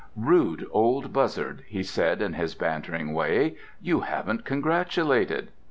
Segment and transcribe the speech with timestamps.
[0.15, 5.49] "Rude old Buzzard," he said in his bantering way, "you haven't congratulated!"